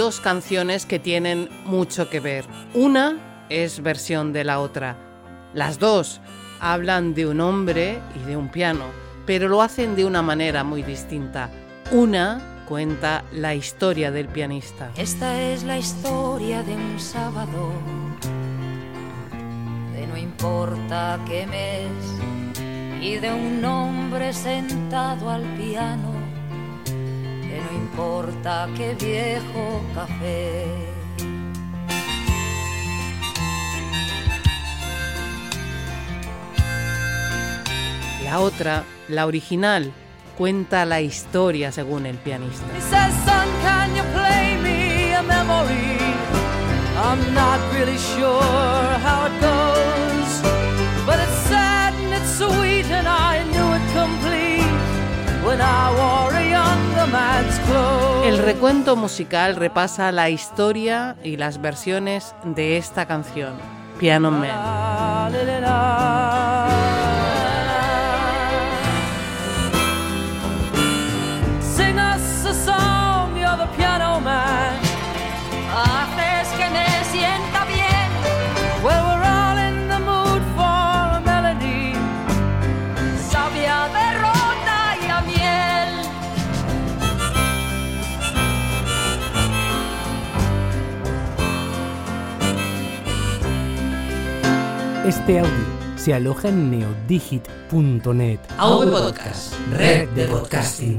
[0.00, 2.46] Dos canciones que tienen mucho que ver.
[2.72, 4.96] Una es versión de la otra.
[5.52, 6.22] Las dos
[6.58, 8.86] hablan de un hombre y de un piano,
[9.26, 11.50] pero lo hacen de una manera muy distinta.
[11.92, 14.90] Una cuenta la historia del pianista.
[14.96, 17.70] Esta es la historia de un sábado,
[19.92, 26.09] de no importa qué mes, y de un hombre sentado al piano no
[27.90, 30.66] importa qué viejo café.
[38.24, 39.92] La otra, la original,
[40.38, 42.66] cuenta la historia según el pianista.
[47.02, 48.42] I'm not really sure
[49.02, 50.42] how it goes,
[51.06, 54.70] but it's sad and it's sweet, and I knew it complete
[55.42, 56.50] when I wore a
[58.24, 63.54] el recuento musical repasa la historia y las versiones de esta canción,
[63.98, 64.50] Piano Man.
[95.20, 95.66] Este audio
[95.96, 98.40] se aloja en neodigit.net.
[98.56, 100.98] Audio Podcast, red de podcasting.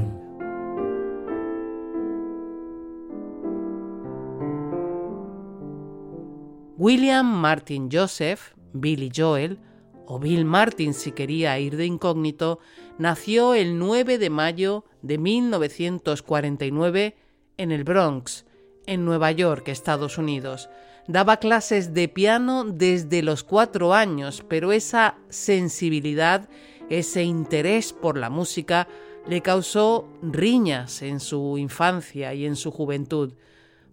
[6.78, 9.58] William Martin Joseph, Billy Joel,
[10.06, 12.60] o Bill Martin si quería ir de incógnito,
[12.98, 17.16] nació el 9 de mayo de 1949
[17.56, 18.46] en el Bronx,
[18.86, 20.70] en Nueva York, Estados Unidos.
[21.08, 26.48] Daba clases de piano desde los cuatro años, pero esa sensibilidad,
[26.90, 28.86] ese interés por la música,
[29.26, 33.32] le causó riñas en su infancia y en su juventud.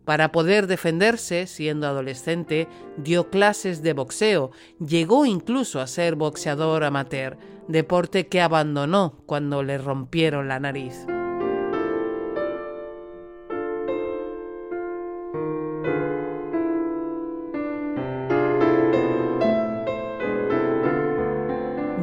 [0.06, 7.38] Para poder defenderse, siendo adolescente, dio clases de boxeo, llegó incluso a ser boxeador amateur,
[7.68, 11.06] deporte que abandonó cuando le rompieron la nariz.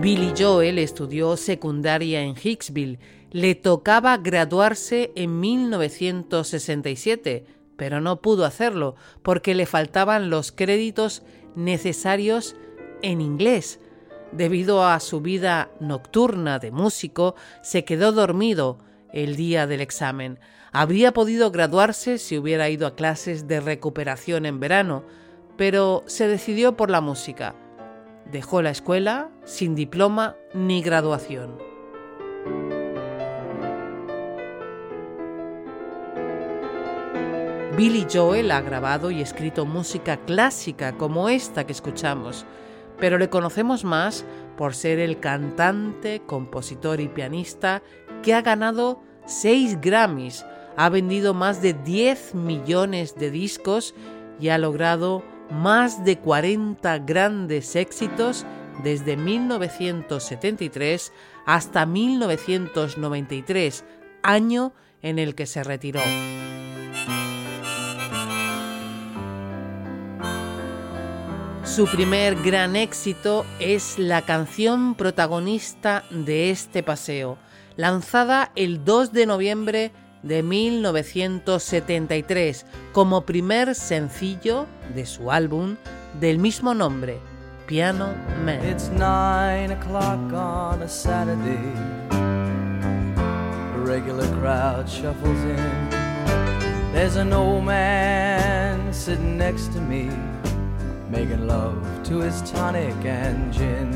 [0.07, 3.01] Billy Joel estudió secundaria en Hicksville.
[3.33, 7.45] Le tocaba graduarse en 1967,
[7.77, 8.95] pero no pudo hacerlo
[9.25, 11.25] porque le faltaban los créditos
[11.57, 12.55] necesarios
[13.03, 13.81] en inglés.
[14.31, 17.35] Debido a su vida nocturna de músico,
[17.65, 18.79] se quedó dormido
[19.13, 20.39] el día del examen.
[20.71, 25.03] Habría podido graduarse si hubiera ido a clases de recuperación en verano,
[25.57, 27.57] pero se decidió por la música
[28.31, 31.59] Dejó la escuela sin diploma ni graduación.
[37.77, 42.47] Billy Joel ha grabado y escrito música clásica como esta que escuchamos,
[42.99, 44.25] pero le conocemos más
[44.57, 47.83] por ser el cantante, compositor y pianista
[48.23, 53.95] que ha ganado seis Grammys, ha vendido más de 10 millones de discos
[54.41, 58.45] y ha logrado más de 40 grandes éxitos
[58.83, 61.13] desde 1973
[61.47, 63.85] hasta 1993,
[64.23, 64.73] año
[65.03, 66.01] en el que se retiró.
[71.65, 77.37] Su primer gran éxito es la canción protagonista de este paseo,
[77.77, 79.93] lanzada el 2 de noviembre
[80.27, 85.77] de 1973 como primer sencillo de su álbum
[86.21, 87.19] del mismo nombre,
[87.67, 88.09] Piano
[88.45, 88.63] Man.
[88.65, 91.73] It's nine o'clock on a Saturday.
[92.11, 95.91] A regular crowd shuffles in.
[96.93, 100.09] There's an old man sitting next to me,
[101.11, 103.93] making love to his tonic and gin.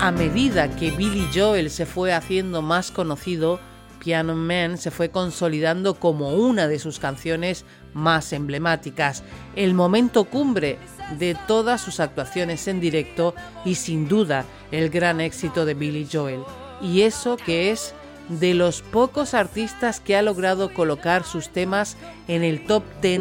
[0.00, 3.58] A medida que Billy Joel se fue haciendo más conocido,
[4.02, 7.64] Piano Man se fue consolidando como una de sus canciones
[7.94, 9.22] más emblemáticas,
[9.54, 10.78] el momento cumbre
[11.20, 13.34] de todas sus actuaciones en directo
[13.64, 16.40] y sin duda el gran éxito de Billy Joel.
[16.80, 17.94] Y eso que es
[18.28, 21.96] de los pocos artistas que ha logrado colocar sus temas
[22.26, 23.20] en el top 10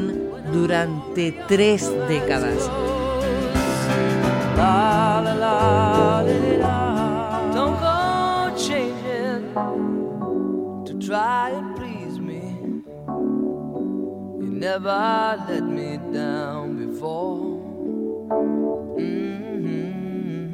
[0.52, 2.72] durante tres décadas.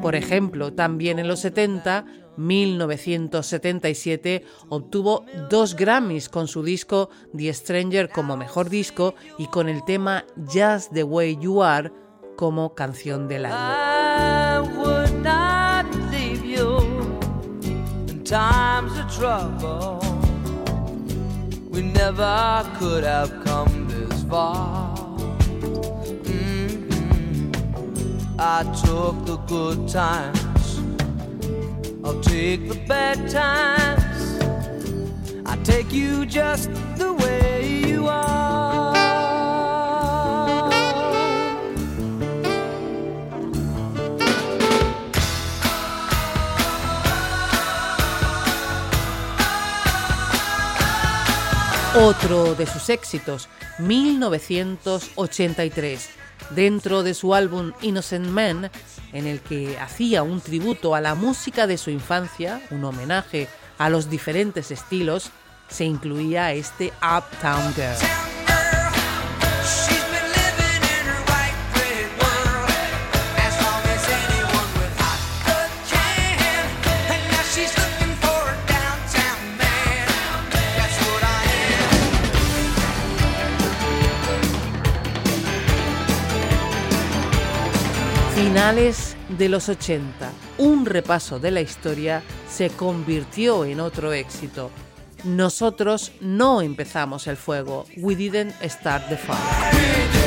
[0.02, 2.06] Por ejemplo, también en los 70,
[2.38, 9.84] 1977, obtuvo dos Grammys con su disco The Stranger como mejor disco y con el
[9.84, 11.92] tema Just the Way You Are
[12.36, 13.56] como canción del año.
[21.70, 23.87] We never could have come
[24.30, 24.94] far.
[28.40, 30.80] I took the good times,
[32.04, 34.40] I'll take the bad times.
[35.46, 38.96] I take you just the way you are.
[51.96, 56.10] Otro de sus éxitos, 1983
[56.52, 58.70] dentro de su álbum Innocent Man,
[59.14, 63.48] en el que hacía un tributo a la música de su infancia, un homenaje
[63.78, 65.32] a los diferentes estilos,
[65.70, 68.27] se incluía este Uptown Girl.
[88.38, 94.70] Finales de los 80, un repaso de la historia se convirtió en otro éxito.
[95.24, 97.86] Nosotros no empezamos el fuego.
[97.98, 100.27] We didn't start the fire.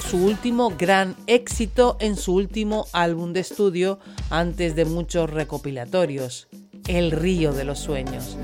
[0.00, 3.98] Su último gran éxito en su último álbum de estudio
[4.30, 6.48] antes de muchos recopilatorios,
[6.88, 8.36] El río de los sueños.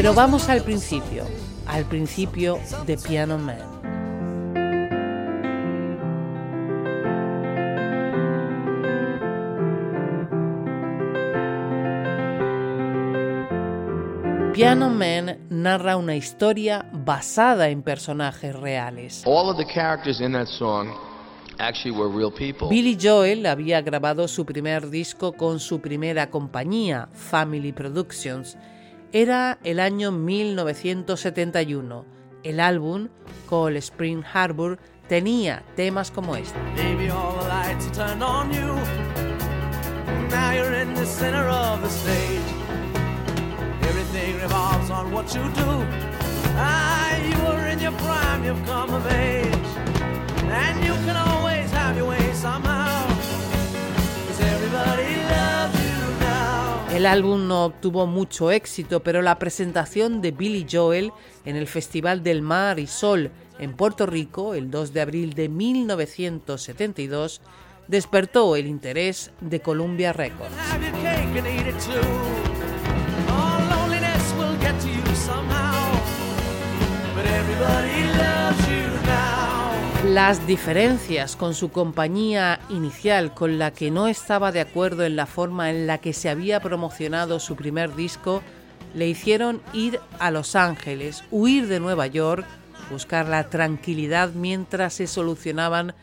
[0.00, 1.24] Pero vamos al principio,
[1.66, 3.58] al principio de Piano Man.
[14.54, 19.24] Piano Man narra una historia basada en personajes reales.
[19.26, 20.92] All of the characters in that song
[22.70, 28.56] Billy Joel había grabado su primer disco con su primera compañía, Family Productions.
[29.12, 32.04] Era el año 1971.
[32.42, 33.08] El álbum,
[33.48, 36.58] Call Spring Harbor, tenía temas como este.
[43.80, 45.26] Everything revolves on what
[56.98, 61.12] El álbum no obtuvo mucho éxito, pero la presentación de Billy Joel
[61.44, 65.48] en el Festival del Mar y Sol en Puerto Rico el 2 de abril de
[65.48, 67.40] 1972
[67.86, 70.52] despertó el interés de Columbia Records.
[80.08, 85.26] Las diferencias con su compañía inicial, con la que no estaba de acuerdo en la
[85.26, 88.42] forma en la que se había promocionado su primer disco,
[88.94, 92.46] le hicieron ir a Los Ángeles, huir de Nueva York,
[92.90, 95.94] buscar la tranquilidad mientras se solucionaban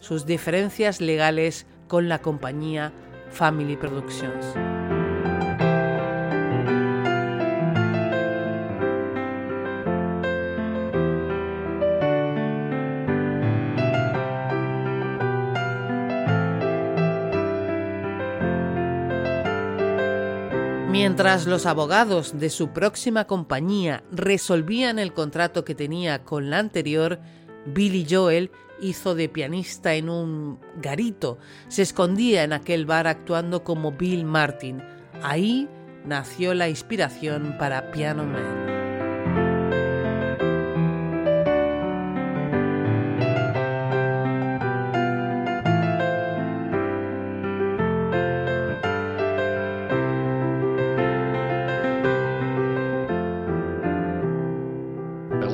[0.00, 2.92] sus diferencias legales con la compañía
[3.30, 4.79] Family Productions.
[21.00, 27.20] Mientras los abogados de su próxima compañía resolvían el contrato que tenía con la anterior,
[27.64, 28.50] Billy Joel
[28.82, 31.38] hizo de pianista en un garito.
[31.68, 34.82] Se escondía en aquel bar actuando como Bill Martin.
[35.22, 35.70] Ahí
[36.04, 38.69] nació la inspiración para Piano Man.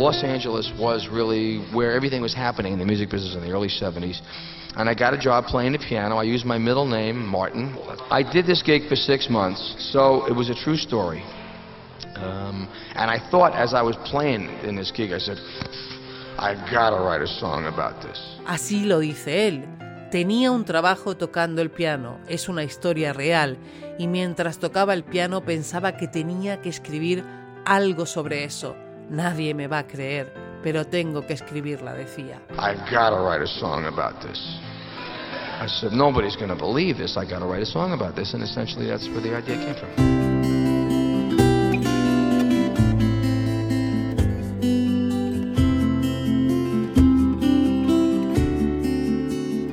[0.06, 3.66] Los Angeles was really where everything was happening in the music business in the early
[3.66, 4.20] 70s.
[4.76, 6.14] And I got a job playing the piano.
[6.16, 7.74] I used my middle name, Martin.
[8.08, 9.60] I did this gig for six months,
[9.92, 11.24] so it was a true story.
[12.14, 15.38] Um, and I thought as I was playing in this gig, I said,
[16.38, 18.18] I've got to write a song about this.
[18.46, 19.64] Así lo dice él.
[20.12, 23.58] Tenía un trabajo tocando el piano, es una historia real,
[23.98, 27.24] y mientras tocaba el piano pensaba que tenía que escribir
[27.64, 28.76] algo sobre eso.
[29.10, 30.32] Nadie me va a creer,
[30.62, 32.40] pero tengo que escribirla, decía.
[32.58, 34.38] I've got to write a song about this.
[35.60, 37.16] I said, nobody's going to believe this.
[37.16, 38.34] I got to write a song about this.
[38.34, 40.16] And essentially, that's where the idea came from.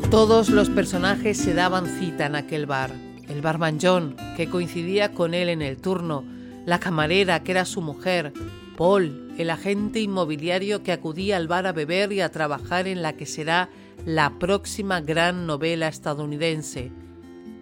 [0.09, 2.91] Todos los personajes se daban cita en aquel bar.
[3.27, 6.23] El barman John, que coincidía con él en el turno,
[6.65, 8.31] la camarera, que era su mujer,
[8.77, 13.13] Paul, el agente inmobiliario que acudía al bar a beber y a trabajar en la
[13.13, 13.69] que será
[14.05, 16.91] la próxima gran novela estadounidense.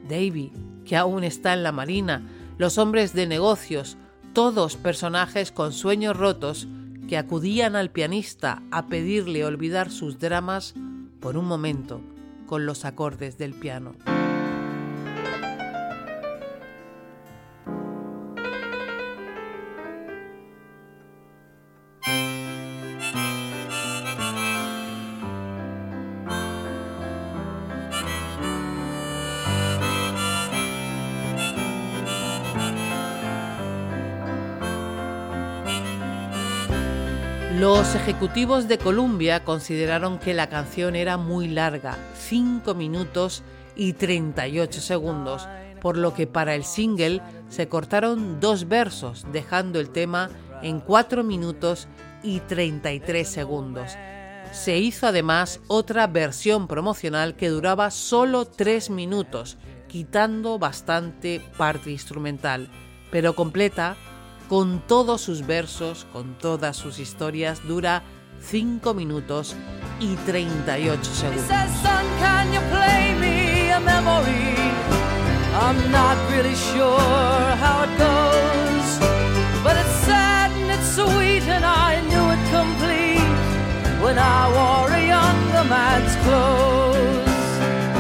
[0.08, 0.52] Davy,
[0.86, 2.28] que aún está en la marina,
[2.58, 3.98] los hombres de negocios,
[4.34, 6.68] todos personajes con sueños rotos
[7.08, 10.74] que acudían al pianista a pedirle olvidar sus dramas
[11.20, 12.02] por un momento
[12.46, 13.94] con los acordes del piano.
[38.22, 43.42] Ejecutivos de Columbia consideraron que la canción era muy larga, 5 minutos
[43.76, 45.48] y 38 segundos,
[45.82, 50.30] por lo que para el single se cortaron dos versos, dejando el tema
[50.62, 51.88] en 4 minutos
[52.22, 53.98] y 33 segundos.
[54.52, 62.70] Se hizo además otra versión promocional que duraba solo 3 minutos, quitando bastante parte instrumental,
[63.10, 63.98] pero completa
[64.52, 68.04] con todos sus versos, con todas sus historias, dura
[68.42, 69.56] 5 minutos
[70.02, 71.46] y 38 segundos.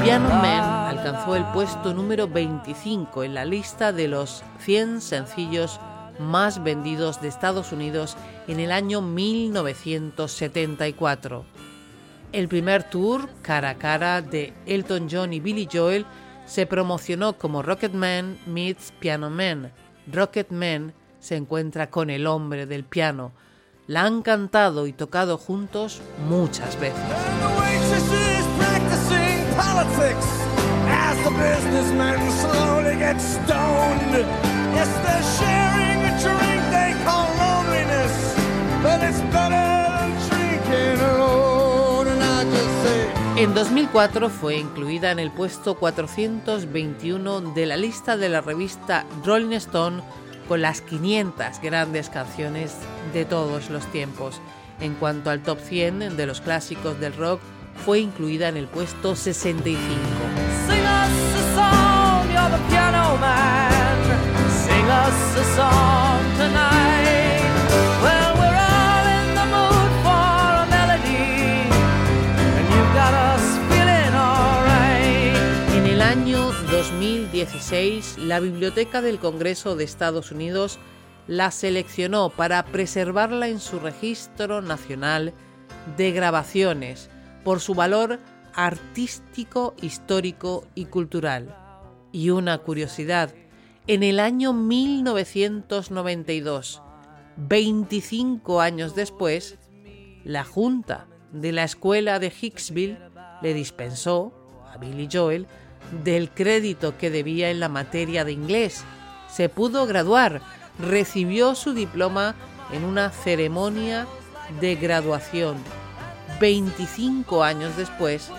[0.03, 5.79] Piano Man alcanzó el puesto número 25 en la lista de los 100 sencillos
[6.21, 11.45] más vendidos de Estados Unidos en el año 1974.
[12.31, 16.05] El primer tour cara a cara de Elton John y Billy Joel
[16.45, 19.71] se promocionó como Rocket Man meets Piano Man.
[20.07, 23.31] Rocket Man se encuentra con el hombre del piano.
[23.87, 27.01] La han cantado y tocado juntos muchas veces.
[43.41, 49.55] En 2004 fue incluida en el puesto 421 de la lista de la revista Rolling
[49.55, 50.03] Stone
[50.47, 52.75] con las 500 grandes canciones
[53.13, 54.39] de todos los tiempos.
[54.79, 57.41] En cuanto al top 100 de los clásicos del rock,
[57.83, 59.81] fue incluida en el puesto 65.
[66.39, 66.90] En
[76.71, 80.79] 2016, la Biblioteca del Congreso de Estados Unidos
[81.27, 85.33] la seleccionó para preservarla en su registro nacional
[85.97, 87.09] de grabaciones
[87.43, 88.19] por su valor
[88.53, 91.55] artístico, histórico y cultural.
[92.11, 93.33] Y una curiosidad,
[93.87, 96.81] en el año 1992,
[97.37, 99.57] 25 años después,
[100.23, 102.99] la Junta de la Escuela de Hicksville
[103.41, 104.33] le dispensó
[104.71, 105.47] a Billy Joel
[106.03, 108.83] del crédito que debía en la materia de inglés.
[109.29, 110.41] Se pudo graduar,
[110.79, 112.35] recibió su diploma
[112.71, 114.07] en una ceremonia
[114.59, 115.57] de graduación
[116.39, 118.29] 25 años después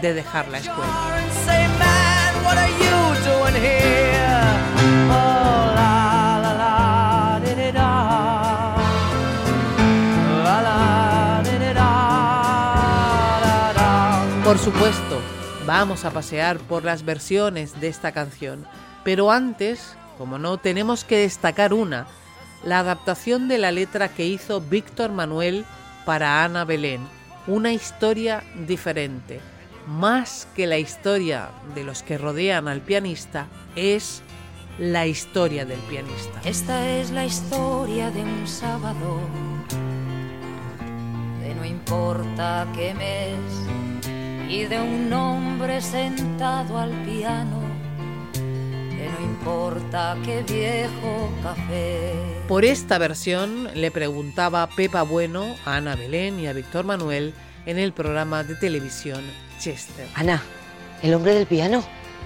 [0.00, 1.08] de dejar la escuela.
[14.44, 15.20] Por supuesto,
[15.68, 18.66] vamos a pasear por las versiones de esta canción,
[19.04, 22.06] pero antes, como no, tenemos que destacar una,
[22.64, 25.66] la adaptación de la letra que hizo Víctor Manuel
[26.06, 27.06] para Ana Belén,
[27.46, 29.42] una historia diferente.
[29.86, 33.46] Más que la historia de los que rodean al pianista,
[33.76, 34.22] es
[34.78, 36.40] la historia del pianista.
[36.46, 39.20] Esta es la historia de un sábado,
[41.42, 43.87] de no importa qué mes
[44.48, 47.60] y de un hombre sentado al piano,
[48.32, 52.14] que no importa qué viejo café.
[52.48, 57.34] Por esta versión le preguntaba Pepa Bueno a Ana Belén y a Víctor Manuel
[57.66, 59.22] en el programa de televisión
[59.58, 60.08] Chester.
[60.14, 60.42] Ana,
[61.02, 61.84] el hombre del piano.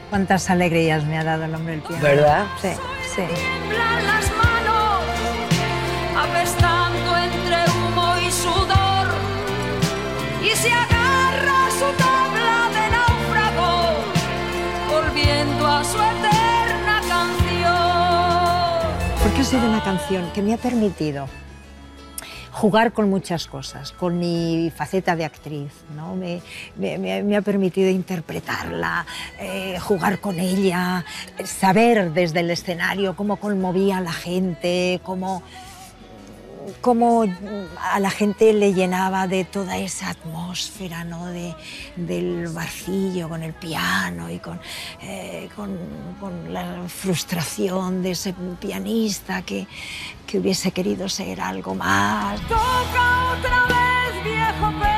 [0.08, 2.02] Cuántas alegrías me ha dado el hombre del piano.
[2.02, 2.46] ¿Verdad?
[2.60, 2.68] Sí,
[3.16, 3.22] sí.
[19.52, 21.28] Sido una canción que me ha permitido
[22.52, 26.14] jugar con muchas cosas, con mi faceta de actriz, ¿no?
[26.16, 26.40] me,
[26.76, 29.04] me- ha permitido interpretarla,
[29.40, 31.04] eh, jugar con ella,
[31.44, 35.42] saber desde el escenario cómo conmovía a la gente, cómo,
[36.80, 37.24] cómo
[37.78, 41.26] a la gente le llenaba de toda esa atmósfera ¿no?
[41.26, 41.54] de,
[41.96, 44.60] del barcillo con el piano y con,
[45.02, 45.78] eh, con,
[46.52, 49.66] la frustración de ese pianista que,
[50.26, 52.40] que hubiese querido ser algo más.
[52.42, 54.91] Toca otra vez, viejo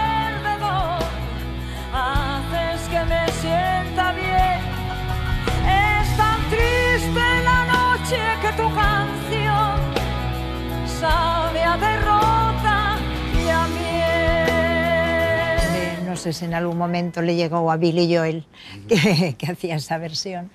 [16.26, 18.44] en algún momento le llegó a Billy Joel
[18.88, 20.50] que, que hacía esa versión,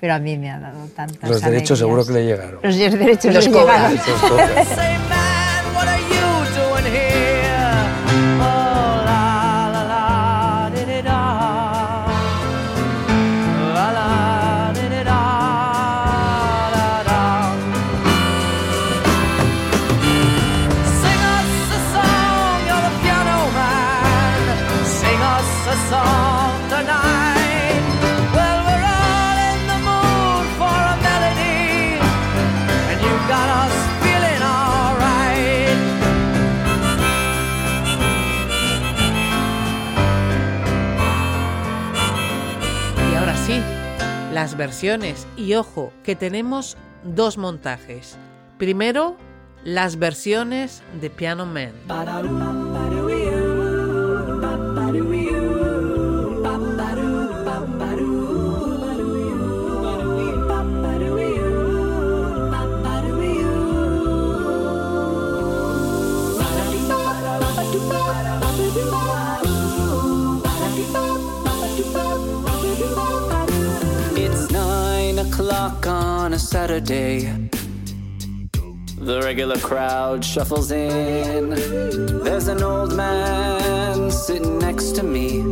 [0.00, 2.60] pero a mí me ha dado tantas Los derechos seguro que le llegaron.
[2.62, 3.94] Los derechos Los le llegaron.
[3.94, 4.68] Los
[44.34, 45.26] las versiones.
[45.36, 48.18] Y ojo, que tenemos dos montajes.
[48.58, 49.16] Primero,
[49.62, 51.72] las versiones de Piano Man.
[76.34, 77.20] A Saturday.
[78.98, 81.50] The regular crowd shuffles in.
[82.24, 85.42] There's an old man sitting next to me,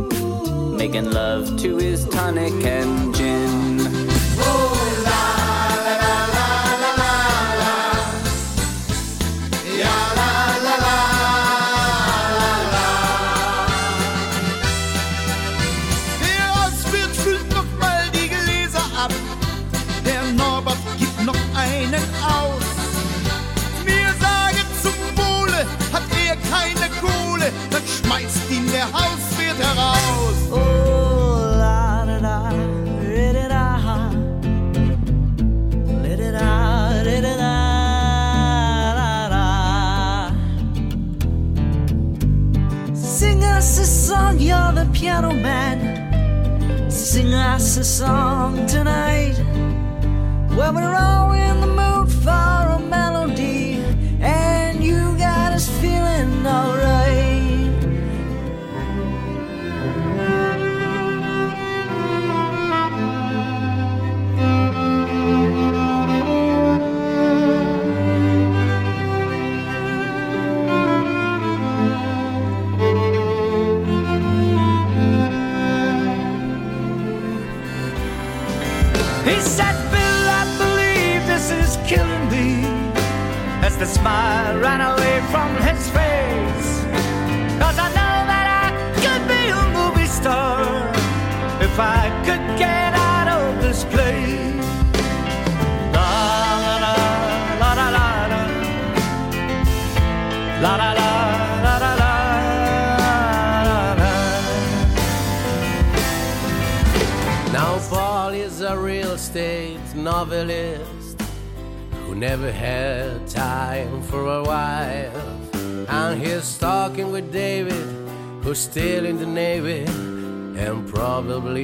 [0.75, 3.62] making love to his tonic and gin.
[47.33, 49.35] us a song tonight.
[50.55, 51.22] When we're all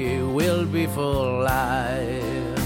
[0.09, 2.57] we will be full life.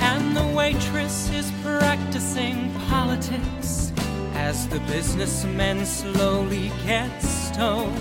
[0.00, 3.92] And the waitress is practicing politics
[4.34, 7.96] as the businessman slowly gets stoned.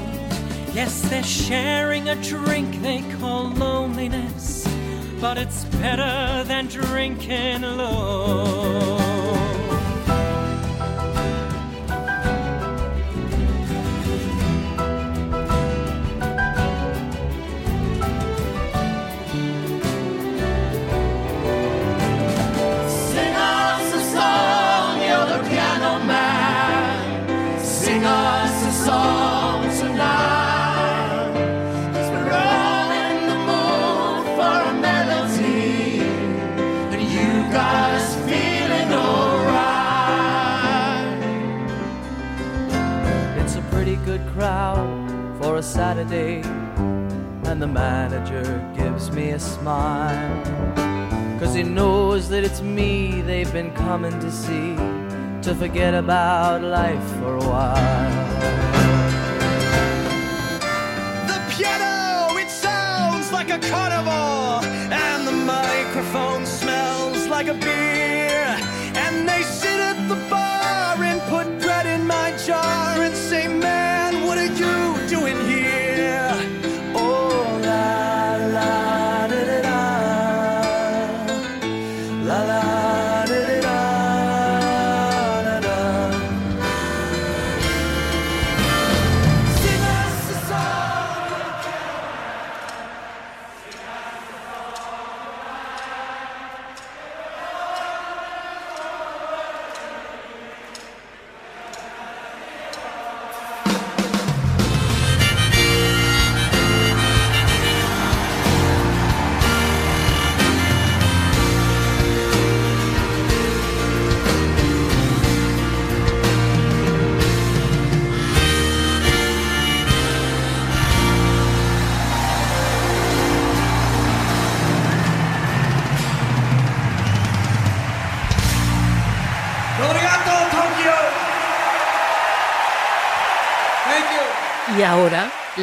[0.74, 4.68] Yes, they're sharing a drink they call loneliness,
[5.22, 9.05] but it's better than drinking alone.
[45.96, 46.42] Saturday,
[47.50, 48.44] and the manager
[48.76, 50.44] gives me a smile.
[51.40, 54.76] Cause he knows that it's me they've been coming to see
[55.42, 58.16] to forget about life for a while.
[61.32, 67.85] The piano, it sounds like a carnival, and the microphone smells like a beer.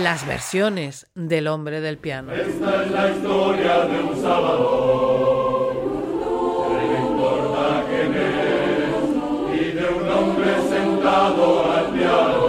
[0.03, 2.33] las versiones del hombre del piano.
[2.33, 5.73] Esta es la historia de un Salvador,
[6.69, 7.85] que no importa
[9.55, 12.42] y de un hombre sentado al piano.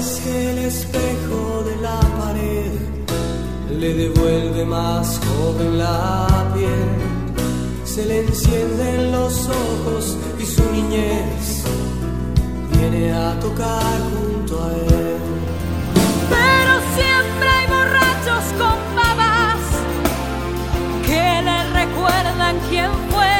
[0.00, 2.72] Vez que el espejo de la pared
[3.78, 11.64] le devuelve más joven la piel, se le encienden los ojos y su niñez
[12.72, 15.18] viene a tocar junto a él.
[16.34, 19.62] Pero siempre hay borrachos con babas
[21.06, 23.39] que le recuerdan quién fue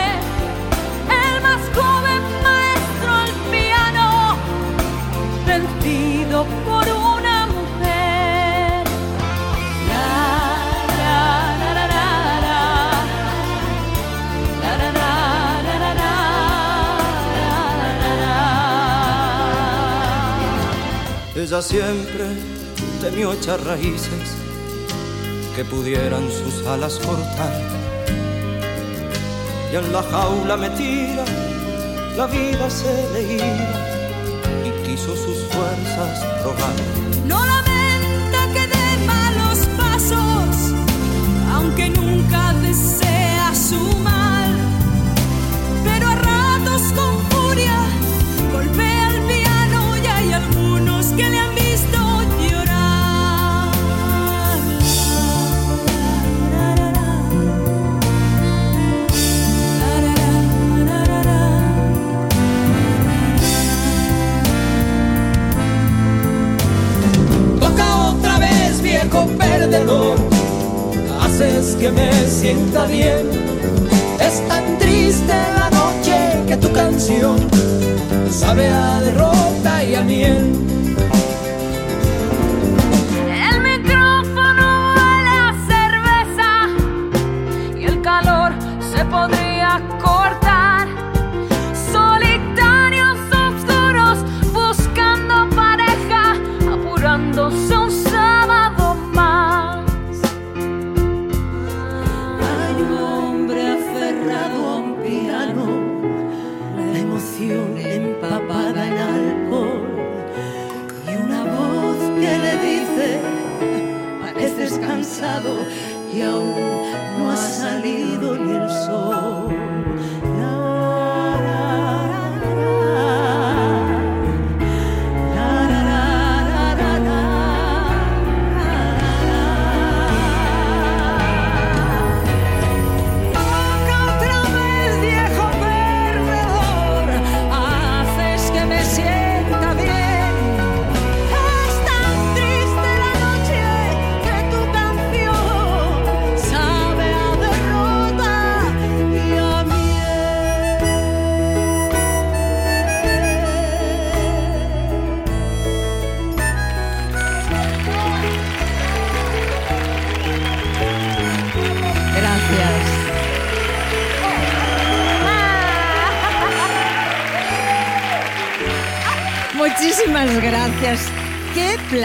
[21.51, 22.27] Ella siempre
[23.01, 24.37] temió echar raíces
[25.57, 27.53] que pudieran sus alas cortar.
[29.73, 31.25] Y en la jaula metida
[32.17, 36.77] la vida se le iba y quiso sus fuerzas probar.
[37.27, 37.60] No lamenta
[69.51, 70.17] perdedor.
[71.21, 73.25] Haces que me sienta bien.
[74.21, 76.17] Es tan triste la noche
[76.49, 77.37] que tu canción
[78.31, 80.70] sabe a derrota y a miel.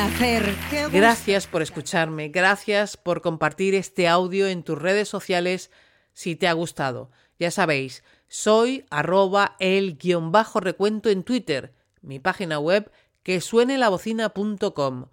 [0.09, 0.55] Placer.
[0.69, 0.97] Qué gusto.
[0.97, 5.71] Gracias por escucharme, gracias por compartir este audio en tus redes sociales
[6.13, 7.11] si te ha gustado.
[7.39, 12.91] Ya sabéis, soy arroba el guion bajo recuento en Twitter, mi página web
[13.23, 15.07] que suene la bocina.com.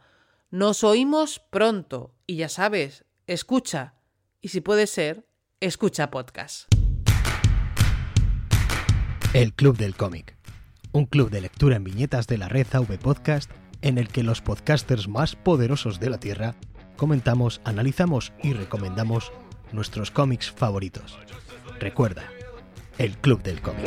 [0.50, 3.94] Nos oímos pronto y ya sabes, escucha
[4.40, 5.26] y si puede ser,
[5.60, 6.72] escucha podcast.
[9.32, 10.36] El Club del Cómic.
[10.92, 13.50] Un club de lectura en viñetas de la red AV Podcast
[13.82, 16.54] en el que los podcasters más poderosos de la Tierra
[16.96, 19.32] comentamos, analizamos y recomendamos
[19.72, 21.18] nuestros cómics favoritos.
[21.80, 22.24] Recuerda,
[22.98, 23.86] el Club del Cómic.